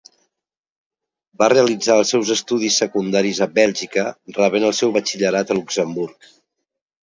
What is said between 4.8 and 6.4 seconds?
seu batxillerat a Luxemburg.